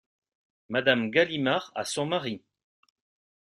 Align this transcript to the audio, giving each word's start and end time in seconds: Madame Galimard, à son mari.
Madame 0.69 1.11
Galimard, 1.11 1.71
à 1.75 1.85
son 1.85 2.07
mari. 2.07 2.41